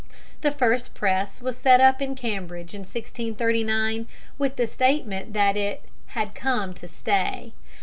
[0.41, 4.07] The first press was set up in Cambridge in 1639,
[4.39, 5.85] with the statement that it
[6.17, 7.53] "had come to stay."